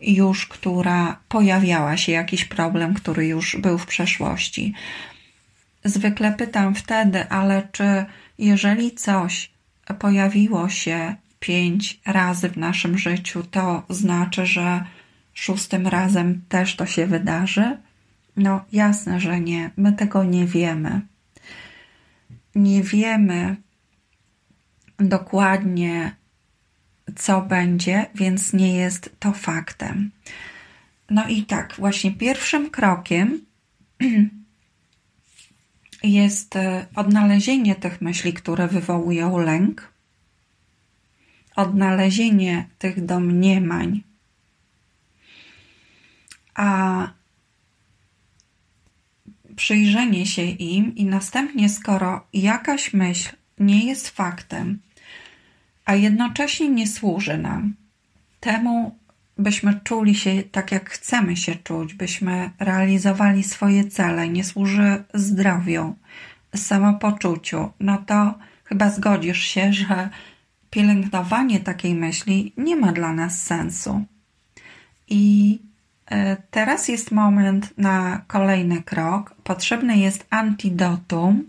już, 0.00 0.46
która 0.46 1.20
pojawiała 1.28 1.96
się, 1.96 2.12
jakiś 2.12 2.44
problem, 2.44 2.94
który 2.94 3.26
już 3.26 3.56
był 3.56 3.78
w 3.78 3.86
przeszłości. 3.86 4.74
Zwykle 5.84 6.32
pytam 6.32 6.74
wtedy, 6.74 7.28
ale 7.28 7.68
czy 7.72 8.04
jeżeli 8.38 8.92
coś 8.92 9.50
pojawiło 9.98 10.68
się 10.68 11.14
pięć 11.40 12.00
razy 12.06 12.48
w 12.48 12.56
naszym 12.56 12.98
życiu, 12.98 13.42
to 13.50 13.82
znaczy, 13.88 14.46
że 14.46 14.84
szóstym 15.34 15.86
razem 15.86 16.42
też 16.48 16.76
to 16.76 16.86
się 16.86 17.06
wydarzy? 17.06 17.78
No, 18.36 18.64
jasne, 18.72 19.20
że 19.20 19.40
nie. 19.40 19.70
My 19.76 19.92
tego 19.92 20.24
nie 20.24 20.46
wiemy. 20.46 21.00
Nie 22.54 22.82
wiemy 22.82 23.56
dokładnie, 25.00 26.16
co 27.16 27.42
będzie, 27.42 28.06
więc 28.14 28.52
nie 28.52 28.76
jest 28.76 29.10
to 29.18 29.32
faktem. 29.32 30.10
No 31.10 31.28
i 31.28 31.42
tak, 31.42 31.74
właśnie 31.78 32.12
pierwszym 32.12 32.70
krokiem 32.70 33.40
jest 36.02 36.56
e, 36.56 36.86
odnalezienie 36.94 37.74
tych 37.74 38.00
myśli, 38.00 38.32
które 38.32 38.68
wywołują 38.68 39.38
lęk, 39.38 39.92
odnalezienie 41.56 42.68
tych 42.78 43.04
domniemań, 43.04 44.02
a 46.54 47.08
przyjrzenie 49.56 50.26
się 50.26 50.42
im 50.42 50.94
i 50.96 51.04
następnie, 51.04 51.68
skoro 51.68 52.26
jakaś 52.32 52.92
myśl 52.92 53.36
nie 53.58 53.86
jest 53.86 54.08
faktem, 54.08 54.78
a 55.90 55.94
jednocześnie 55.94 56.68
nie 56.68 56.86
służy 56.86 57.38
nam 57.38 57.74
temu, 58.40 58.98
byśmy 59.38 59.80
czuli 59.84 60.14
się 60.14 60.42
tak, 60.42 60.72
jak 60.72 60.90
chcemy 60.90 61.36
się 61.36 61.54
czuć, 61.54 61.94
byśmy 61.94 62.50
realizowali 62.58 63.42
swoje 63.42 63.84
cele, 63.84 64.28
nie 64.28 64.44
służy 64.44 65.04
zdrowiu, 65.14 65.94
samopoczuciu, 66.56 67.70
no 67.80 67.98
to 68.06 68.34
chyba 68.64 68.90
zgodzisz 68.90 69.38
się, 69.38 69.72
że 69.80 70.10
pielęgnowanie 70.70 71.60
takiej 71.60 71.94
myśli 71.94 72.52
nie 72.56 72.76
ma 72.76 72.92
dla 72.92 73.12
nas 73.12 73.42
sensu. 73.42 74.04
I 75.08 75.58
e, 76.06 76.36
teraz 76.50 76.88
jest 76.88 77.12
moment 77.12 77.78
na 77.78 78.22
kolejny 78.26 78.82
krok. 78.82 79.34
Potrzebne 79.44 79.96
jest 79.96 80.26
antidotum, 80.30 81.44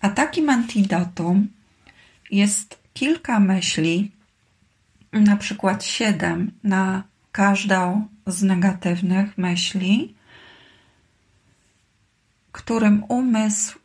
a 0.00 0.08
takim 0.08 0.50
antidotum 0.50 1.48
jest 2.30 2.79
kilka 3.00 3.40
myśli, 3.40 4.10
na 5.12 5.36
przykład 5.36 5.84
siedem 5.84 6.52
na 6.64 7.02
każdą 7.32 8.08
z 8.26 8.42
negatywnych 8.42 9.38
myśli, 9.38 10.14
którym 12.52 13.04
umysł 13.08 13.78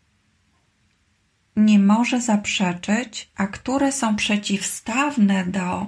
nie 1.56 1.80
może 1.80 2.22
zaprzeczyć, 2.22 3.30
a 3.36 3.48
które 3.48 3.92
są 3.92 4.16
przeciwstawne 4.16 5.46
do 5.46 5.88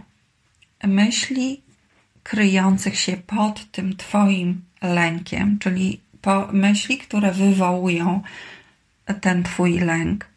myśli 0.84 1.62
kryjących 2.24 3.00
się 3.00 3.18
pod 3.18 3.72
tym 3.72 3.98
Twoim 3.98 4.62
lękiem, 4.82 5.60
czyli 5.60 6.00
myśli, 6.52 6.98
które 6.98 7.32
wywołują 7.32 8.22
ten 9.22 9.44
Twój 9.44 9.80
lęk. 9.80 10.37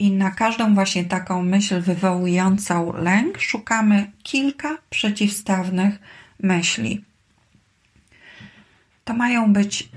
I 0.00 0.12
na 0.12 0.30
każdą 0.30 0.74
właśnie 0.74 1.04
taką 1.04 1.42
myśl 1.42 1.80
wywołującą 1.80 2.92
lęk 2.92 3.40
szukamy 3.40 4.12
kilka 4.22 4.78
przeciwstawnych 4.90 5.98
myśli. 6.42 7.04
To 9.04 9.14
mają 9.14 9.52
być 9.52 9.82
y, 9.82 9.88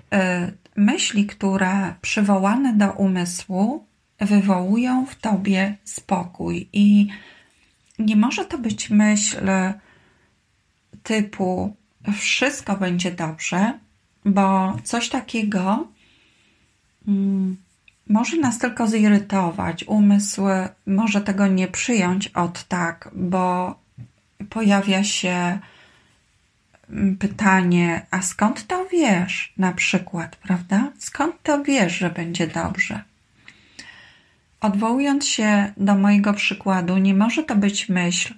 myśli, 0.76 1.26
które 1.26 1.94
przywołane 2.02 2.74
do 2.74 2.92
umysłu 2.92 3.86
wywołują 4.20 5.06
w 5.06 5.16
tobie 5.16 5.78
spokój. 5.84 6.70
I 6.74 7.08
nie 8.00 8.16
może 8.16 8.46
to 8.46 8.58
być 8.58 8.89
myśl 8.89 9.48
typu 11.04 11.76
wszystko 12.13 12.78
będzie 12.78 13.12
dobrze, 13.12 13.80
bo 14.26 14.78
coś 14.84 15.10
takiego 15.10 15.88
mm, 17.08 17.58
może 18.08 18.38
nas 18.38 18.60
tylko 18.60 18.88
zirytować. 18.88 19.84
Umysł 19.84 20.42
może 20.86 21.22
tego 21.22 21.48
nie 21.48 21.68
przyjąć 21.68 22.28
od 22.28 22.63
tak, 22.63 23.10
bo 23.13 23.76
pojawia 24.50 25.04
się 25.04 25.60
mm, 26.89 27.18
pytanie, 27.18 28.06
a 28.12 28.22
skąd 28.22 28.68
to 28.68 28.86
wiesz? 28.92 29.54
Na 29.58 29.72
przykład, 29.72 30.36
prawda? 30.36 30.92
Skąd 31.00 31.36
to 31.44 31.63
wiesz, 31.63 31.98
że 31.98 32.10
będzie 32.10 32.48
dobrze? 32.48 33.04
Odwołując 34.62 35.28
się 35.28 35.74
do 35.78 35.96
mojego 35.96 36.34
przykładu, 36.34 36.98
nie 36.98 37.13
może 37.13 37.44
to 37.44 37.56
być 37.56 37.89
myśl: 37.89 38.34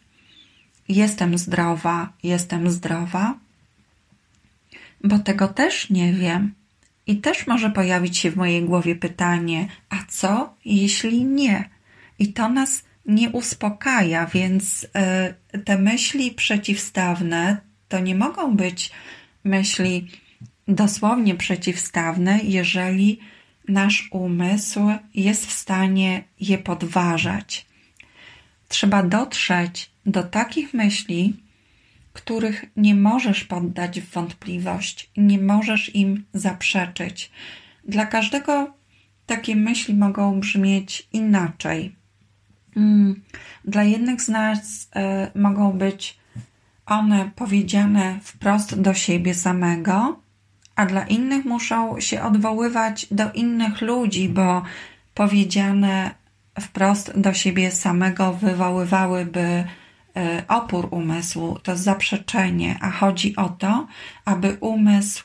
jestem 0.88 1.38
zdrowa, 1.38 2.10
jestem 2.24 2.70
zdrowa, 2.70 3.34
bo 5.04 5.20
tego 5.20 5.48
też 5.48 5.90
nie 5.90 6.14
wiem. 6.14 6.54
I 7.08 7.18
też 7.18 7.48
może 7.48 7.70
pojawić 7.70 8.18
się 8.18 8.32
w 8.32 8.36
mojej 8.36 8.64
głowie 8.64 8.96
pytanie: 8.96 9.68
a 9.90 9.96
co 10.10 10.56
jeśli 10.66 11.26
nie? 11.26 11.70
I 12.20 12.34
to 12.34 12.50
nas 12.50 12.84
nie 13.06 13.30
uspokaja, 13.30 14.26
więc 14.26 14.84
y, 15.54 15.60
te 15.60 15.78
myśli 15.78 16.32
przeciwstawne 16.32 17.58
to 17.88 18.00
nie 18.00 18.16
mogą 18.16 18.56
być 18.56 18.92
myśli 19.44 20.08
dosłownie 20.68 21.36
przeciwstawne, 21.36 22.40
jeżeli 22.44 23.20
nasz 23.68 24.08
umysł 24.12 24.80
jest 25.14 25.46
w 25.46 25.52
stanie 25.52 26.24
je 26.40 26.58
podważać. 26.58 27.66
Trzeba 28.68 29.04
dotrzeć 29.04 29.90
do 30.06 30.24
takich 30.24 30.74
myśli, 30.74 31.34
których 32.16 32.66
nie 32.78 32.96
możesz 32.96 33.44
poddać 33.44 34.02
w 34.02 34.12
wątpliwość, 34.12 35.12
nie 35.18 35.40
możesz 35.40 35.96
im 35.96 36.26
zaprzeczyć. 36.34 37.32
Dla 37.88 38.06
każdego 38.06 38.74
takie 39.26 39.56
myśli 39.56 39.96
mogą 39.96 40.40
brzmieć 40.40 41.08
inaczej. 41.14 41.96
Mm, 42.76 43.22
dla 43.66 43.84
jednych 43.84 44.22
z 44.22 44.30
nas 44.30 44.90
e, 44.96 45.32
mogą 45.36 45.72
być 45.72 46.18
one 46.86 47.32
powiedziane 47.36 48.20
wprost 48.24 48.82
do 48.82 48.94
siebie 48.94 49.34
samego, 49.34 50.20
a 50.76 50.86
dla 50.86 51.08
innych 51.08 51.46
muszą 51.46 52.00
się 52.00 52.24
odwoływać 52.24 53.08
do 53.12 53.32
innych 53.32 53.82
ludzi, 53.82 54.30
bo 54.30 54.64
powiedziane 55.14 56.12
wprost 56.60 57.20
do 57.20 57.34
siebie 57.34 57.72
samego 57.72 58.34
wywoływałyby 58.34 59.64
opór 60.48 60.88
umysłu, 60.92 61.60
to 61.64 61.78
zaprzeczenie, 61.78 62.78
a 62.82 62.92
chodzi 62.92 63.36
o 63.36 63.50
to, 63.50 63.88
aby 64.26 64.58
umysł 64.60 65.24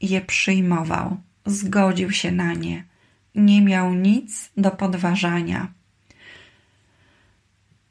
je 0.00 0.20
przyjmował, 0.20 1.16
zgodził 1.46 2.10
się 2.10 2.32
na 2.32 2.52
nie, 2.52 2.84
nie 3.34 3.62
miał 3.62 3.94
nic 3.94 4.50
do 4.56 4.70
podważania. 4.70 5.68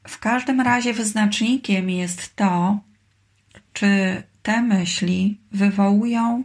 W 0.08 0.18
każdym 0.18 0.60
razie 0.60 0.92
wyznacznikiem 0.92 1.90
jest 1.90 2.36
to, 2.36 2.78
czy 3.72 4.22
te 4.42 4.62
myśli 4.62 5.38
wywołują 5.52 6.44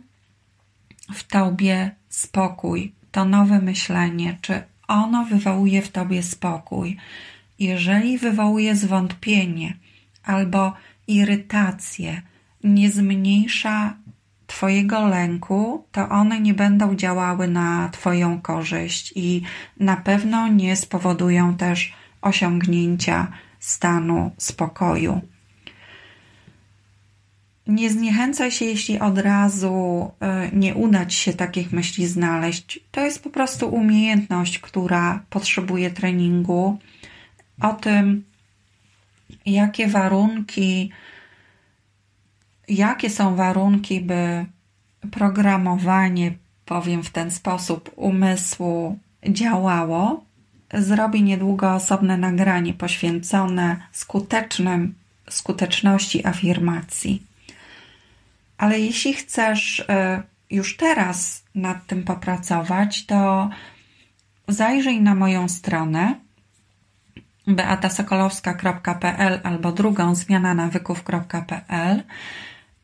w 1.14 1.24
tobie 1.24 1.92
spokój, 2.10 2.94
to 3.12 3.26
nowe 3.26 3.62
myślenie, 3.62 4.38
czy 4.42 4.64
ono 4.88 5.26
wywołuje 5.26 5.82
w 5.82 5.92
tobie 5.92 6.24
spokój. 6.24 6.98
Jeżeli 7.60 8.18
wywołuje 8.18 8.76
zwątpienie 8.76 9.74
albo 10.24 10.74
irytację, 11.08 12.22
nie 12.64 12.92
zmniejsza 12.92 13.96
Twojego 14.48 15.08
lęku, 15.08 15.86
to 15.92 16.10
one 16.10 16.40
nie 16.40 16.54
będą 16.54 16.96
działały 16.96 17.48
na 17.48 17.90
Twoją 17.90 18.42
korzyść 18.42 19.14
i 19.16 19.42
na 19.80 19.98
pewno 19.98 20.48
nie 20.48 20.76
spowodują 20.76 21.56
też 21.56 21.94
osiągnięcia 22.22 23.28
stanu 23.60 24.32
spokoju. 24.38 25.22
Nie 27.68 27.90
zniechęcaj 27.90 28.52
się, 28.52 28.66
jeśli 28.66 29.00
od 29.00 29.18
razu 29.18 30.12
e, 30.20 30.50
nie 30.54 30.76
uda 30.76 31.06
ci 31.06 31.18
się 31.18 31.34
takich 31.34 31.72
myśli 31.72 32.08
znaleźć. 32.08 32.80
To 32.92 33.02
jest 33.02 33.24
po 33.24 33.30
prostu 33.30 33.70
umiejętność, 33.70 34.60
która 34.60 35.24
potrzebuje 35.30 35.92
treningu. 35.92 36.78
O 37.62 37.74
tym, 37.74 38.24
jakie 39.46 39.88
warunki, 39.88 40.92
jakie 42.68 43.10
są 43.10 43.36
warunki, 43.36 44.02
by 44.02 44.46
programowanie, 45.12 46.32
powiem 46.66 47.04
w 47.04 47.10
ten 47.10 47.32
sposób, 47.32 47.92
umysłu 47.96 49.00
działało, 49.28 50.24
zrobi 50.74 51.24
niedługo 51.24 51.74
osobne 51.74 52.18
nagranie 52.18 52.74
poświęcone 52.74 53.78
skutecznym, 53.92 54.96
skuteczności 55.30 56.28
afirmacji. 56.28 57.24
Ale 58.58 58.80
jeśli 58.80 59.14
chcesz 59.14 59.80
e, 59.80 60.24
już 60.50 60.78
teraz 60.78 61.44
nad 61.56 61.88
tym 61.88 62.04
popracować, 62.04 63.06
to 63.06 63.50
zajrzyj 64.48 65.02
na 65.02 65.16
moją 65.16 65.50
stronę 65.50 66.16
beatasokolowska.pl 67.56 69.40
albo 69.44 69.72
drugą 69.72 70.16
zmiana 70.16 70.54
nawyków.pl 70.54 72.04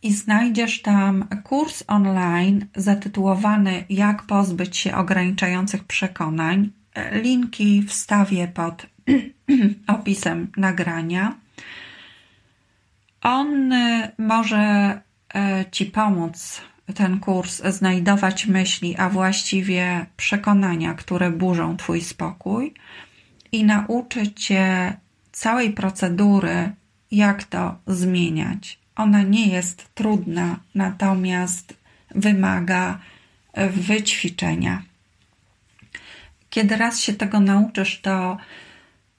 i 0.03 0.13
znajdziesz 0.13 0.81
tam 0.81 1.27
kurs 1.43 1.83
online 1.87 2.65
zatytułowany 2.75 3.85
Jak 3.89 4.23
pozbyć 4.23 4.77
się 4.77 4.95
ograniczających 4.95 5.83
przekonań. 5.83 6.71
Linki 7.11 7.83
wstawię 7.83 8.47
pod 8.47 8.85
opisem 9.87 10.47
nagrania. 10.57 11.35
On 13.21 13.73
e, 13.73 14.11
może 14.17 14.95
E, 15.35 15.65
ci 15.71 15.85
pomóc 15.85 16.61
ten 16.95 17.19
kurs 17.19 17.61
znajdować 17.65 18.45
myśli, 18.45 18.95
a 18.97 19.09
właściwie 19.09 20.05
przekonania, 20.17 20.93
które 20.93 21.31
burzą 21.31 21.77
Twój 21.77 22.01
spokój 22.01 22.73
i 23.55 23.63
nauczyć 23.63 24.45
Cię 24.45 24.97
całej 25.31 25.69
procedury, 25.73 26.71
jak 27.11 27.43
to 27.43 27.75
zmieniać. 27.87 28.79
Ona 28.95 29.21
nie 29.21 29.47
jest 29.47 29.95
trudna, 29.95 30.59
natomiast 30.75 31.73
wymaga 32.15 32.99
wyćwiczenia. 33.73 34.83
Kiedy 36.49 36.77
raz 36.77 36.99
się 36.99 37.13
tego 37.13 37.39
nauczysz, 37.39 38.01
to 38.01 38.37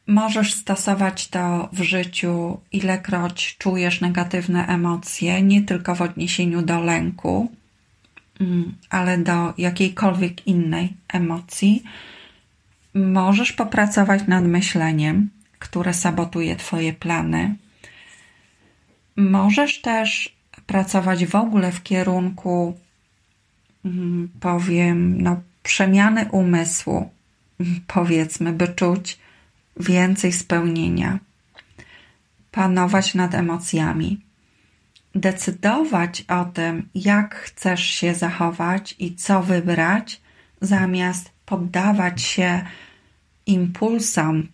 możesz 0.07 0.55
stosować 0.55 1.29
to 1.29 1.69
w 1.73 1.83
życiu, 1.83 2.61
ilekroć 2.73 3.57
czujesz 3.59 4.01
negatywne 4.01 4.67
emocje, 4.67 5.43
nie 5.43 5.63
tylko 5.63 5.95
w 5.95 6.03
odniesieniu 6.03 6.63
do 6.63 6.81
lęku, 6.81 7.53
mm, 8.41 8.75
ale 8.91 9.19
do 9.19 9.55
jakiejkolwiek 9.59 10.47
innej 10.47 10.93
emocji. 11.09 11.83
Możesz 12.97 13.53
popracować 13.53 14.27
nad 14.27 14.45
myśleniem, 14.45 15.31
które 15.59 15.95
sabotuje 15.95 16.57
Twoje 16.57 16.93
plany. 16.93 17.57
Możesz 19.17 19.81
też 19.81 20.37
pracować 20.67 21.27
w 21.27 21.35
ogóle 21.35 21.73
w 21.73 21.83
kierunku, 21.83 22.79
mm, 23.85 24.29
powiem, 24.41 25.23
no, 25.23 25.41
przemiany 25.63 26.29
umysłu, 26.31 27.11
powiedzmy, 27.97 28.53
by 28.53 28.69
czuć 28.69 29.19
więcej 29.81 30.33
spełnienia, 30.33 31.19
panować 32.51 33.15
nad 33.15 33.35
emocjami, 33.35 34.21
decydować 35.15 36.25
o 36.29 36.45
tym, 36.45 36.89
jak 36.95 37.35
chcesz 37.35 37.85
się 37.85 38.15
zachować 38.15 38.95
i 38.99 39.15
co 39.15 39.43
wybrać, 39.43 40.21
zamiast 40.61 41.31
poddawać 41.47 42.23
się 42.23 42.65
impulsom 43.47 44.49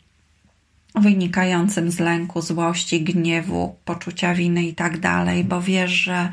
wynikającym 0.94 1.90
z 1.90 1.98
lęku, 2.00 2.42
złości, 2.42 3.00
gniewu, 3.00 3.76
poczucia 3.84 4.34
winy 4.34 4.64
itd., 4.64 5.00
tak 5.00 5.44
bo 5.44 5.62
wiesz, 5.62 5.90
że 5.90 6.32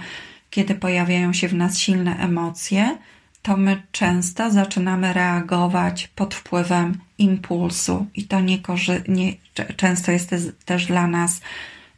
kiedy 0.50 0.76
pojawiają 0.76 1.34
się 1.34 1.48
w 1.48 1.54
nas 1.54 1.78
silne 1.78 2.18
emocje, 2.18 2.98
to 3.42 3.58
my 3.58 3.82
często 3.92 4.52
zaczynamy 4.52 5.14
reagować 5.14 6.08
pod 6.08 6.36
wpływem 6.36 6.98
impulsu 7.18 8.06
i 8.16 8.24
to 8.24 8.40
niekorzy- 8.40 9.04
nie, 9.08 9.34
często 9.76 10.12
jest 10.12 10.36
też 10.66 10.86
dla 10.86 11.08
nas 11.08 11.42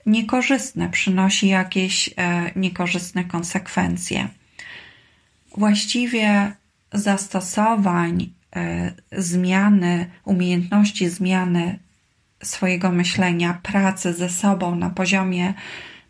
niekorzystne, 0.05 0.89
przynosi 0.89 1.47
jakieś 1.47 2.09
e, 2.17 2.51
niekorzystne 2.55 3.23
konsekwencje. 3.23 4.27
Właściwie 5.57 6.51
zastosowań 6.93 8.29
zmiany, 9.11 10.09
umiejętności 10.25 11.09
zmiany 11.09 11.79
swojego 12.43 12.91
myślenia, 12.91 13.59
pracy 13.63 14.13
ze 14.13 14.29
sobą 14.29 14.75
na 14.75 14.89
poziomie 14.89 15.53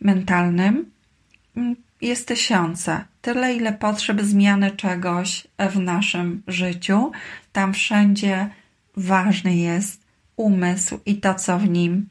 mentalnym 0.01 0.91
mm, 1.55 1.75
jest 2.01 2.27
tysiące. 2.27 3.05
Tyle, 3.21 3.53
ile 3.55 3.73
potrzeb 3.73 4.21
zmiany 4.21 4.71
czegoś 4.71 5.47
w 5.71 5.79
naszym 5.79 6.43
życiu. 6.47 7.11
Tam 7.51 7.73
wszędzie 7.73 8.49
ważny 8.97 9.55
jest 9.55 10.01
umysł 10.35 10.99
i 11.05 11.15
to, 11.15 11.35
co 11.35 11.59
w 11.59 11.69
nim 11.69 12.09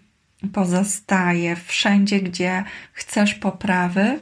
pozostaje. 0.53 1.57
Wszędzie, 1.57 2.21
gdzie 2.21 2.64
chcesz 2.93 3.35
poprawy, 3.35 4.21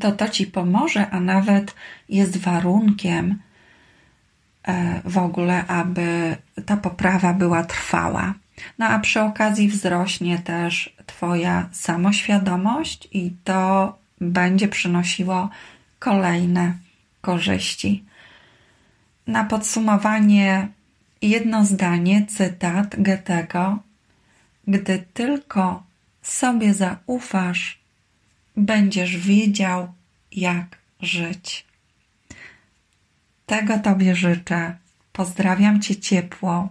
to 0.00 0.12
to 0.12 0.28
ci 0.28 0.46
pomoże, 0.46 1.10
a 1.10 1.20
nawet 1.20 1.74
jest 2.08 2.36
warunkiem 2.36 3.30
e, 3.30 3.49
w 5.04 5.18
ogóle, 5.18 5.66
aby 5.66 6.36
ta 6.66 6.76
poprawa 6.76 7.34
była 7.34 7.64
trwała. 7.64 8.34
No 8.78 8.86
a 8.86 8.98
przy 8.98 9.20
okazji 9.20 9.68
wzrośnie 9.68 10.38
też 10.38 10.96
Twoja 11.06 11.68
samoświadomość 11.72 13.08
i 13.12 13.32
to 13.44 13.98
będzie 14.20 14.68
przynosiło 14.68 15.50
kolejne 15.98 16.74
korzyści. 17.20 18.04
Na 19.26 19.44
podsumowanie 19.44 20.68
jedno 21.22 21.64
zdanie, 21.64 22.26
cytat 22.26 23.02
Goethego. 23.02 23.78
Gdy 24.68 25.04
tylko 25.14 25.82
sobie 26.22 26.74
zaufasz, 26.74 27.78
będziesz 28.56 29.16
wiedział, 29.16 29.92
jak 30.32 30.78
żyć. 31.00 31.69
Tego 33.50 33.78
Tobie 33.78 34.16
życzę. 34.16 34.76
Pozdrawiam 35.12 35.80
Cię 35.80 35.96
ciepło. 35.96 36.68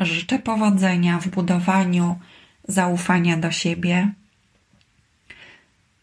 Życzę 0.00 0.38
powodzenia 0.38 1.18
w 1.18 1.28
budowaniu 1.28 2.18
zaufania 2.68 3.36
do 3.36 3.50
siebie 3.50 4.08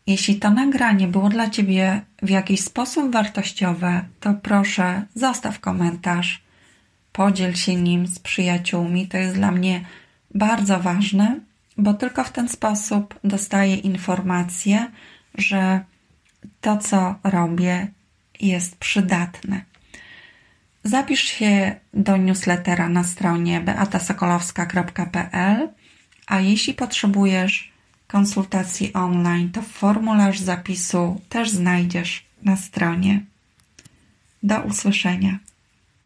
jeśli 0.08 0.36
to 0.36 0.50
nagranie 0.50 1.08
było 1.08 1.30
dla 1.30 1.50
Ciebie 1.50 2.02
w 2.22 2.30
jakiś 2.30 2.62
sposób 2.62 3.12
wartościowe, 3.12 4.04
to 4.20 4.34
proszę 4.34 5.06
zostaw 5.16 5.60
komentarz, 5.60 6.42
podziel 7.12 7.56
się 7.56 7.76
nim 7.76 8.08
z 8.08 8.20
przyjaciółmi. 8.20 9.08
To 9.08 9.18
jest 9.18 9.36
dla 9.36 9.52
mnie 9.52 9.86
bardzo 10.36 10.80
ważne, 10.80 11.40
bo 11.78 11.94
tylko 11.94 12.24
w 12.24 12.32
ten 12.32 12.50
sposób 12.50 13.20
dostaję 13.24 13.76
informację, 13.76 14.92
że 15.36 15.80
to, 16.62 16.78
co 16.78 17.16
robię, 17.24 17.88
jest 18.40 18.76
przydatne. 18.76 19.62
Zapisz 20.88 21.24
się 21.24 21.76
do 21.94 22.18
newslettera 22.18 22.90
na 22.90 23.04
stronie 23.04 23.62
beatasokolowska.pl, 23.62 25.70
a 26.28 26.40
jeśli 26.40 26.74
potrzebujesz 26.74 27.72
konsultacji 28.08 28.94
online, 28.94 29.52
to 29.52 29.62
formularz 29.62 30.40
zapisu 30.40 31.22
też 31.30 31.50
znajdziesz 31.50 32.26
na 32.44 32.56
stronie. 32.56 33.22
Do 34.44 34.62
usłyszenia. 34.62 35.40